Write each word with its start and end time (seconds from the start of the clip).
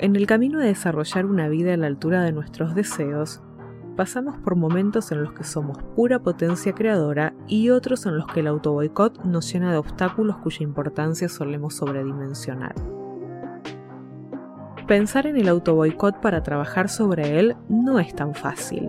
En 0.00 0.14
el 0.14 0.28
camino 0.28 0.60
de 0.60 0.66
desarrollar 0.66 1.26
una 1.26 1.48
vida 1.48 1.74
a 1.74 1.76
la 1.76 1.88
altura 1.88 2.22
de 2.22 2.30
nuestros 2.30 2.76
deseos, 2.76 3.40
pasamos 3.96 4.36
por 4.38 4.54
momentos 4.54 5.10
en 5.10 5.24
los 5.24 5.32
que 5.32 5.42
somos 5.42 5.82
pura 5.96 6.20
potencia 6.20 6.72
creadora 6.72 7.34
y 7.48 7.70
otros 7.70 8.06
en 8.06 8.16
los 8.16 8.28
que 8.28 8.40
el 8.40 8.46
autoboicot 8.46 9.24
nos 9.24 9.52
llena 9.52 9.72
de 9.72 9.78
obstáculos 9.78 10.36
cuya 10.36 10.62
importancia 10.62 11.28
solemos 11.28 11.74
sobredimensionar. 11.74 12.76
Pensar 14.86 15.26
en 15.26 15.36
el 15.36 15.48
autoboicot 15.48 16.20
para 16.20 16.44
trabajar 16.44 16.88
sobre 16.88 17.40
él 17.40 17.56
no 17.68 17.98
es 17.98 18.14
tan 18.14 18.36
fácil. 18.36 18.88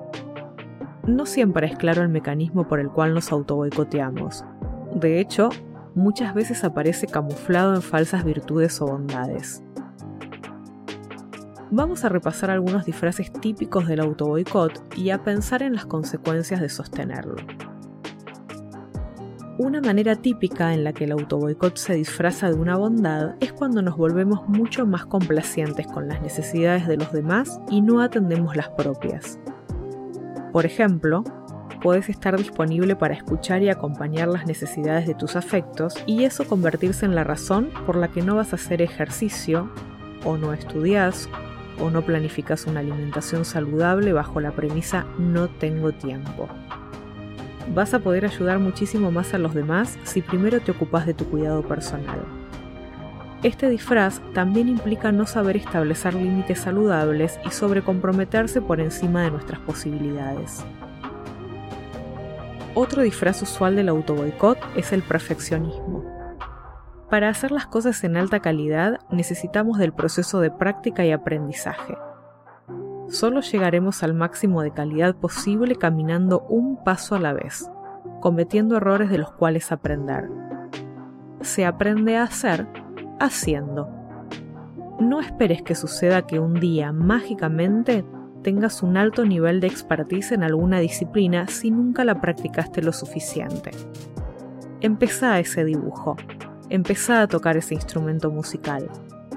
No 1.08 1.26
siempre 1.26 1.66
es 1.66 1.76
claro 1.76 2.04
el 2.04 2.10
mecanismo 2.10 2.68
por 2.68 2.80
el 2.80 2.90
cual 2.90 3.16
nos 3.16 3.32
autoboicoteamos. 3.32 4.46
De 4.94 5.20
hecho, 5.20 5.50
muchas 5.96 6.36
veces 6.36 6.64
aparece 6.64 7.08
camuflado 7.08 7.74
en 7.74 7.82
falsas 7.82 8.24
virtudes 8.24 8.80
o 8.80 8.86
bondades. 8.86 9.64
Vamos 11.72 12.04
a 12.04 12.10
repasar 12.10 12.50
algunos 12.50 12.86
disfraces 12.86 13.32
típicos 13.32 13.88
del 13.88 14.00
autoboicot 14.00 14.98
y 14.98 15.12
a 15.12 15.24
pensar 15.24 15.62
en 15.62 15.74
las 15.74 15.86
consecuencias 15.86 16.62
de 16.62 16.70
sostenerlo. 16.70 17.36
Una 19.60 19.80
manera 19.80 20.16
típica 20.16 20.74
en 20.74 20.84
la 20.84 20.94
que 20.94 21.04
el 21.04 21.12
autoboicot 21.12 21.78
se 21.78 21.94
disfraza 21.94 22.50
de 22.50 22.56
una 22.56 22.76
bondad 22.76 23.36
es 23.40 23.54
cuando 23.54 23.84
nos 23.84 23.98
volvemos 23.98 24.50
mucho 24.50 24.88
más 24.88 25.06
complacientes 25.06 25.86
con 25.86 26.08
las 26.08 26.24
necesidades 26.24 26.88
de 26.88 26.98
los 26.98 27.12
demás 27.12 27.60
y 27.70 27.82
no 27.82 28.02
atendemos 28.02 28.56
las 28.56 28.70
propias. 28.70 29.38
Por 30.52 30.66
ejemplo, 30.66 31.24
puedes 31.84 32.10
estar 32.10 32.36
disponible 32.36 32.96
para 32.96 33.14
escuchar 33.14 33.62
y 33.62 33.70
acompañar 33.70 34.28
las 34.28 34.48
necesidades 34.48 35.06
de 35.06 35.14
tus 35.14 35.36
afectos 35.36 35.94
y 36.08 36.24
eso 36.24 36.48
convertirse 36.48 37.06
en 37.06 37.14
la 37.14 37.24
razón 37.24 37.70
por 37.86 37.96
la 37.96 38.08
que 38.08 38.24
no 38.24 38.38
vas 38.38 38.54
a 38.54 38.56
hacer 38.56 38.82
ejercicio, 38.82 39.70
o 40.26 40.36
no 40.38 40.52
estudias, 40.54 41.30
o 41.80 41.90
no 41.90 42.02
planificas 42.04 42.66
una 42.66 42.80
alimentación 42.82 43.46
saludable 43.46 44.14
bajo 44.14 44.40
la 44.40 44.52
premisa 44.52 45.06
no 45.18 45.48
tengo 45.48 45.92
tiempo. 45.92 46.48
Vas 47.74 47.94
a 47.94 48.00
poder 48.00 48.26
ayudar 48.26 48.60
muchísimo 48.60 49.12
más 49.12 49.34
a 49.34 49.38
los 49.38 49.54
demás 49.54 50.00
si 50.04 50.22
primero 50.22 50.60
te 50.60 50.72
ocupas 50.72 51.06
de 51.06 51.14
tu 51.14 51.26
cuidado 51.26 51.62
personal. 51.62 52.26
Este 53.44 53.70
disfraz 53.70 54.22
también 54.34 54.68
implica 54.68 55.12
no 55.12 55.26
saber 55.26 55.56
establecer 55.56 56.14
límites 56.14 56.60
saludables 56.60 57.40
y 57.46 57.52
sobrecomprometerse 57.52 58.62
por 58.62 58.82
encima 58.82 59.22
de 59.22 59.32
nuestras 59.32 59.60
posibilidades. 59.62 60.66
Otro 62.76 63.02
disfraz 63.02 63.42
usual 63.42 63.76
del 63.76 63.90
autoboicot 63.90 64.58
es 64.76 64.92
el 64.92 65.04
perfeccionismo. 65.04 66.09
Para 67.10 67.30
hacer 67.30 67.52
las 67.52 67.66
cosas 67.66 68.04
en 68.04 68.18
alta 68.18 68.40
calidad 68.40 69.00
necesitamos 69.10 69.80
del 69.80 69.94
proceso 69.94 70.42
de 70.42 70.52
práctica 70.52 71.06
y 71.06 71.12
aprendizaje. 71.12 71.98
Solo 73.08 73.42
llegaremos 73.42 74.04
al 74.04 74.14
máximo 74.14 74.62
de 74.62 74.72
calidad 74.72 75.16
posible 75.16 75.76
caminando 75.76 76.42
un 76.50 76.84
paso 76.84 77.16
a 77.16 77.20
la 77.20 77.34
vez, 77.34 77.68
cometiendo 78.20 78.78
errores 78.78 79.10
de 79.10 79.18
los 79.18 79.32
cuales 79.32 79.72
aprender. 79.72 80.30
Se 81.42 81.66
aprende 81.66 82.18
a 82.18 82.24
hacer 82.24 82.68
haciendo. 83.20 83.90
No 85.00 85.20
esperes 85.20 85.64
que 85.64 85.74
suceda 85.74 86.28
que 86.28 86.40
un 86.40 86.60
día 86.60 86.92
mágicamente 86.92 88.06
tengas 88.44 88.84
un 88.84 88.98
alto 88.98 89.26
nivel 89.26 89.62
de 89.62 89.68
expertise 89.68 90.34
en 90.34 90.44
alguna 90.44 90.80
disciplina 90.80 91.48
si 91.48 91.72
nunca 91.72 92.04
la 92.04 92.22
practicaste 92.22 92.84
lo 92.84 92.94
suficiente. 92.94 93.72
Empezá 94.82 95.40
ese 95.40 95.66
dibujo, 95.66 96.16
empezá 96.70 97.22
a 97.22 97.28
tocar 97.28 97.58
ese 97.58 97.74
instrumento 97.74 98.32
musical, 98.32 98.90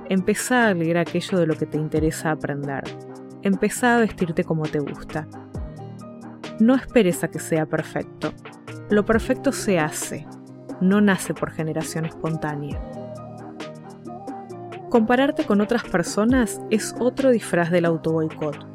empezá 0.08 0.68
a 0.68 0.74
leer 0.74 0.98
aquello 0.98 1.38
de 1.38 1.46
lo 1.46 1.54
que 1.54 1.66
te 1.66 1.78
interesa 1.78 2.30
aprender, 2.30 2.84
empezá 3.42 3.96
a 3.96 4.00
vestirte 4.00 4.44
como 4.44 4.64
te 4.64 4.78
gusta. 4.78 5.26
No 6.60 6.74
esperes 6.74 7.24
a 7.24 7.28
que 7.28 7.38
sea 7.38 7.66
perfecto. 7.66 8.32
Lo 8.90 9.04
perfecto 9.04 9.52
se 9.52 9.78
hace, 9.78 10.26
no 10.80 11.00
nace 11.00 11.34
por 11.34 11.50
generación 11.50 12.04
espontánea. 12.04 12.80
Compararte 14.90 15.44
con 15.44 15.60
otras 15.60 15.84
personas 15.84 16.60
es 16.70 16.94
otro 16.98 17.30
disfraz 17.30 17.70
del 17.70 17.86
autoboicot 17.86 18.72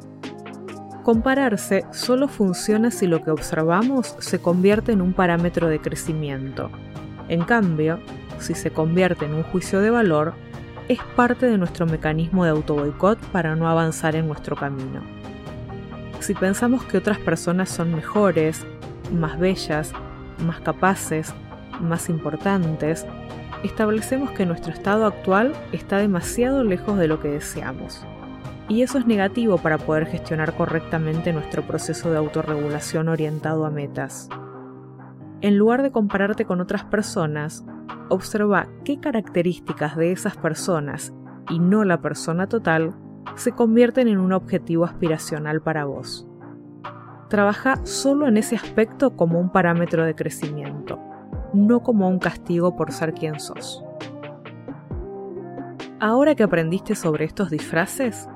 Compararse 1.08 1.86
solo 1.90 2.28
funciona 2.28 2.90
si 2.90 3.06
lo 3.06 3.24
que 3.24 3.30
observamos 3.30 4.14
se 4.18 4.42
convierte 4.42 4.92
en 4.92 5.00
un 5.00 5.14
parámetro 5.14 5.66
de 5.66 5.80
crecimiento. 5.80 6.70
En 7.30 7.44
cambio, 7.44 7.98
si 8.40 8.54
se 8.54 8.70
convierte 8.70 9.26
en 9.26 9.34
un 9.34 9.42
juicio 9.42 9.80
de 9.80 9.90
valor, 9.90 10.34
es 10.88 10.98
parte 11.16 11.46
de 11.46 11.58
nuestro 11.58 11.86
mecanismo 11.86 12.44
de 12.44 12.50
autoboicot 12.50 13.18
para 13.32 13.56
no 13.56 13.68
avanzar 13.68 14.16
en 14.16 14.26
nuestro 14.26 14.56
camino. 14.56 15.02
Si 16.20 16.34
pensamos 16.34 16.84
que 16.84 16.98
otras 16.98 17.18
personas 17.18 17.68
son 17.68 17.94
mejores, 17.94 18.66
más 19.12 19.38
bellas, 19.38 19.92
más 20.44 20.60
capaces, 20.60 21.34
más 21.80 22.08
importantes, 22.08 23.06
establecemos 23.62 24.30
que 24.30 24.46
nuestro 24.46 24.72
estado 24.72 25.06
actual 25.06 25.52
está 25.72 25.98
demasiado 25.98 26.64
lejos 26.64 26.98
de 26.98 27.08
lo 27.08 27.20
que 27.20 27.28
deseamos 27.28 28.04
y 28.68 28.82
eso 28.82 28.98
es 28.98 29.06
negativo 29.06 29.58
para 29.58 29.78
poder 29.78 30.06
gestionar 30.06 30.54
correctamente 30.54 31.32
nuestro 31.32 31.62
proceso 31.62 32.10
de 32.10 32.18
autorregulación 32.18 33.08
orientado 33.08 33.64
a 33.64 33.70
metas. 33.70 34.28
En 35.40 35.56
lugar 35.56 35.82
de 35.82 35.90
compararte 35.90 36.44
con 36.44 36.60
otras 36.60 36.84
personas, 36.84 37.64
observa 38.08 38.68
qué 38.84 38.98
características 39.00 39.96
de 39.96 40.12
esas 40.12 40.36
personas 40.36 41.12
y 41.50 41.58
no 41.58 41.84
la 41.84 42.00
persona 42.00 42.48
total 42.48 42.94
se 43.36 43.52
convierten 43.52 44.08
en 44.08 44.18
un 44.18 44.32
objetivo 44.32 44.84
aspiracional 44.84 45.60
para 45.60 45.84
vos. 45.84 46.26
Trabaja 47.28 47.84
solo 47.84 48.26
en 48.26 48.36
ese 48.36 48.56
aspecto 48.56 49.16
como 49.16 49.38
un 49.38 49.50
parámetro 49.50 50.04
de 50.04 50.14
crecimiento, 50.14 50.98
no 51.52 51.82
como 51.82 52.08
un 52.08 52.18
castigo 52.18 52.76
por 52.76 52.92
ser 52.92 53.12
quien 53.12 53.38
sos. 53.38 53.84
Ahora 56.00 56.34
que 56.34 56.42
aprendiste 56.42 56.94
sobre 56.94 57.24
estos 57.24 57.50
disfraces, 57.50 58.28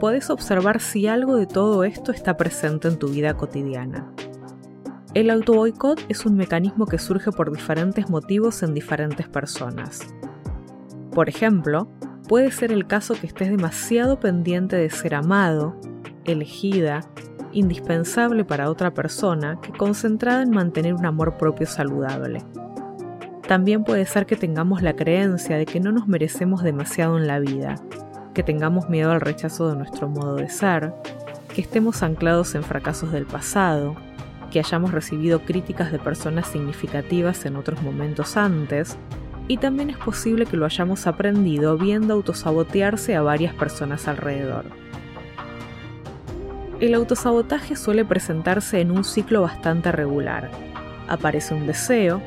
podés 0.00 0.30
observar 0.30 0.80
si 0.80 1.06
algo 1.06 1.36
de 1.36 1.46
todo 1.46 1.84
esto 1.84 2.10
está 2.12 2.36
presente 2.36 2.88
en 2.88 2.98
tu 2.98 3.08
vida 3.08 3.34
cotidiana. 3.34 4.10
El 5.14 5.30
autoboicot 5.30 6.00
es 6.08 6.24
un 6.24 6.36
mecanismo 6.36 6.86
que 6.86 6.98
surge 6.98 7.32
por 7.32 7.52
diferentes 7.52 8.08
motivos 8.08 8.62
en 8.62 8.74
diferentes 8.74 9.28
personas. 9.28 10.00
Por 11.12 11.28
ejemplo, 11.28 11.88
puede 12.28 12.52
ser 12.52 12.70
el 12.70 12.86
caso 12.86 13.14
que 13.14 13.26
estés 13.26 13.50
demasiado 13.50 14.20
pendiente 14.20 14.76
de 14.76 14.88
ser 14.88 15.14
amado, 15.14 15.76
elegida, 16.24 17.00
indispensable 17.52 18.44
para 18.44 18.70
otra 18.70 18.94
persona 18.94 19.58
que 19.60 19.72
concentrada 19.72 20.42
en 20.42 20.50
mantener 20.50 20.94
un 20.94 21.04
amor 21.04 21.36
propio 21.36 21.66
saludable. 21.66 22.44
También 23.48 23.82
puede 23.82 24.06
ser 24.06 24.26
que 24.26 24.36
tengamos 24.36 24.80
la 24.80 24.94
creencia 24.94 25.56
de 25.56 25.66
que 25.66 25.80
no 25.80 25.90
nos 25.90 26.06
merecemos 26.06 26.62
demasiado 26.62 27.18
en 27.18 27.26
la 27.26 27.40
vida 27.40 27.74
que 28.34 28.42
tengamos 28.42 28.88
miedo 28.88 29.10
al 29.10 29.20
rechazo 29.20 29.68
de 29.68 29.76
nuestro 29.76 30.08
modo 30.08 30.36
de 30.36 30.48
ser, 30.48 30.94
que 31.54 31.60
estemos 31.60 32.02
anclados 32.02 32.54
en 32.54 32.62
fracasos 32.62 33.12
del 33.12 33.26
pasado, 33.26 33.96
que 34.50 34.58
hayamos 34.58 34.92
recibido 34.92 35.40
críticas 35.42 35.92
de 35.92 35.98
personas 35.98 36.48
significativas 36.48 37.46
en 37.46 37.56
otros 37.56 37.82
momentos 37.82 38.36
antes, 38.36 38.96
y 39.48 39.56
también 39.56 39.90
es 39.90 39.96
posible 39.96 40.46
que 40.46 40.56
lo 40.56 40.64
hayamos 40.64 41.06
aprendido 41.06 41.76
viendo 41.76 42.14
autosabotearse 42.14 43.16
a 43.16 43.22
varias 43.22 43.54
personas 43.54 44.06
alrededor. 44.08 44.64
El 46.80 46.94
autosabotaje 46.94 47.76
suele 47.76 48.04
presentarse 48.04 48.80
en 48.80 48.90
un 48.90 49.04
ciclo 49.04 49.42
bastante 49.42 49.92
regular. 49.92 50.50
Aparece 51.08 51.54
un 51.54 51.66
deseo, 51.66 52.22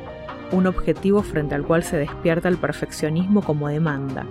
un 0.52 0.66
objetivo 0.66 1.22
frente 1.22 1.54
al 1.54 1.64
cual 1.64 1.82
se 1.82 1.96
despierta 1.96 2.48
el 2.48 2.58
perfeccionismo 2.58 3.42
como 3.42 3.68
demanda, 3.68 4.26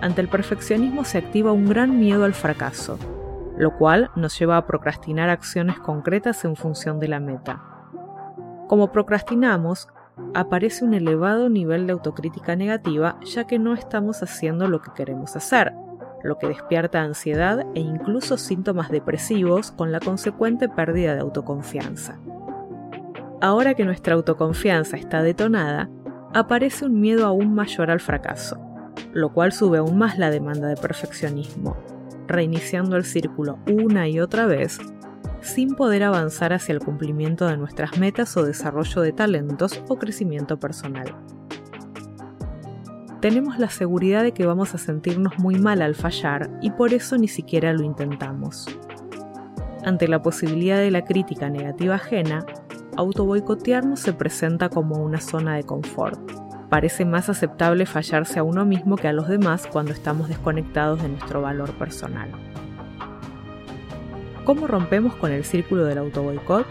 ante 0.00 0.22
el 0.22 0.28
perfeccionismo 0.28 1.04
se 1.04 1.18
activa 1.18 1.52
un 1.52 1.68
gran 1.68 1.98
miedo 1.98 2.24
al 2.24 2.32
fracaso, 2.32 2.98
lo 3.60 3.76
cual 3.76 4.10
nos 4.16 4.38
lleva 4.38 4.56
a 4.56 4.66
procrastinar 4.66 5.28
acciones 5.28 5.78
concretas 5.78 6.46
en 6.46 6.56
función 6.56 6.98
de 6.98 7.08
la 7.08 7.20
meta. 7.20 7.62
Como 8.68 8.90
procrastinamos, 8.90 9.88
aparece 10.32 10.82
un 10.82 10.94
elevado 10.94 11.50
nivel 11.50 11.86
de 11.86 11.92
autocrítica 11.92 12.56
negativa 12.56 13.18
ya 13.22 13.46
que 13.46 13.58
no 13.58 13.74
estamos 13.74 14.22
haciendo 14.22 14.66
lo 14.66 14.80
que 14.80 14.92
queremos 14.94 15.36
hacer, 15.36 15.74
lo 16.22 16.38
que 16.38 16.46
despierta 16.46 17.02
ansiedad 17.02 17.66
e 17.74 17.80
incluso 17.80 18.38
síntomas 18.38 18.88
depresivos 18.88 19.72
con 19.72 19.92
la 19.92 20.00
consecuente 20.00 20.70
pérdida 20.70 21.14
de 21.14 21.20
autoconfianza. 21.20 22.18
Ahora 23.42 23.74
que 23.74 23.84
nuestra 23.84 24.14
autoconfianza 24.14 24.96
está 24.96 25.22
detonada, 25.22 25.90
aparece 26.32 26.86
un 26.86 26.98
miedo 26.98 27.26
aún 27.26 27.52
mayor 27.52 27.90
al 27.90 28.00
fracaso 28.00 28.58
lo 29.12 29.32
cual 29.32 29.52
sube 29.52 29.78
aún 29.78 29.98
más 29.98 30.18
la 30.18 30.30
demanda 30.30 30.68
de 30.68 30.76
perfeccionismo, 30.76 31.76
reiniciando 32.30 32.96
el 32.96 33.04
círculo 33.04 33.58
una 33.70 34.08
y 34.08 34.20
otra 34.20 34.46
vez 34.46 34.78
sin 35.42 35.74
poder 35.74 36.02
avanzar 36.02 36.52
hacia 36.52 36.72
el 36.72 36.80
cumplimiento 36.80 37.46
de 37.46 37.56
nuestras 37.56 37.98
metas 37.98 38.36
o 38.36 38.44
desarrollo 38.44 39.02
de 39.02 39.12
talentos 39.12 39.82
o 39.88 39.98
crecimiento 39.98 40.58
personal. 40.58 41.14
tenemos 43.20 43.58
la 43.58 43.68
seguridad 43.68 44.22
de 44.22 44.32
que 44.32 44.46
vamos 44.46 44.74
a 44.74 44.78
sentirnos 44.78 45.38
muy 45.38 45.58
mal 45.58 45.82
al 45.82 45.94
fallar 45.94 46.50
y 46.62 46.70
por 46.70 46.94
eso 46.94 47.18
ni 47.18 47.28
siquiera 47.28 47.72
lo 47.72 47.82
intentamos. 47.82 48.66
Ante 49.84 50.08
la 50.08 50.22
posibilidad 50.22 50.78
de 50.78 50.90
la 50.90 51.04
crítica 51.04 51.50
negativa 51.50 51.96
ajena, 51.96 52.44
autoboicotearnos 52.96 54.00
se 54.00 54.12
presenta 54.12 54.68
como 54.68 55.02
una 55.02 55.20
zona 55.20 55.56
de 55.56 55.64
confort. 55.64 56.18
Parece 56.70 57.04
más 57.04 57.28
aceptable 57.28 57.84
fallarse 57.84 58.38
a 58.38 58.44
uno 58.44 58.64
mismo 58.64 58.94
que 58.94 59.08
a 59.08 59.12
los 59.12 59.26
demás 59.26 59.66
cuando 59.66 59.92
estamos 59.92 60.28
desconectados 60.28 61.02
de 61.02 61.08
nuestro 61.08 61.42
valor 61.42 61.72
personal. 61.72 62.30
¿Cómo 64.44 64.68
rompemos 64.68 65.16
con 65.16 65.32
el 65.32 65.44
círculo 65.44 65.84
del 65.84 65.98
autoboicot? 65.98 66.66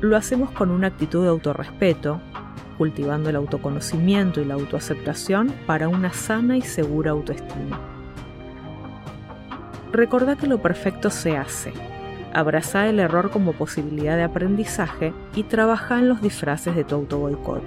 Lo 0.00 0.16
hacemos 0.16 0.50
con 0.52 0.70
una 0.70 0.86
actitud 0.86 1.22
de 1.22 1.28
autorrespeto, 1.28 2.22
cultivando 2.78 3.28
el 3.28 3.36
autoconocimiento 3.36 4.40
y 4.40 4.46
la 4.46 4.54
autoaceptación 4.54 5.52
para 5.66 5.88
una 5.88 6.14
sana 6.14 6.56
y 6.56 6.62
segura 6.62 7.10
autoestima. 7.10 7.78
Recordá 9.92 10.36
que 10.36 10.46
lo 10.46 10.62
perfecto 10.62 11.10
se 11.10 11.36
hace. 11.36 11.74
Abrazá 12.32 12.86
el 12.86 13.00
error 13.00 13.30
como 13.30 13.52
posibilidad 13.52 14.16
de 14.16 14.22
aprendizaje 14.22 15.12
y 15.34 15.42
trabajá 15.42 15.98
en 15.98 16.08
los 16.08 16.22
disfraces 16.22 16.74
de 16.74 16.84
tu 16.84 16.94
autoboicot. 16.94 17.62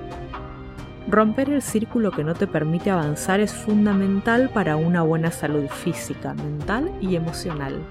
Romper 1.12 1.50
el 1.50 1.62
círculo 1.62 2.12
que 2.12 2.24
no 2.24 2.36
te 2.36 2.48
permite 2.48 2.90
avanzar 2.90 3.42
es 3.42 3.52
fundamental 3.52 4.50
para 4.50 4.78
una 4.78 5.02
buena 5.02 5.30
salud 5.30 5.68
física, 5.68 6.34
mental 6.34 6.90
y 7.02 7.18
emocional. 7.18 7.82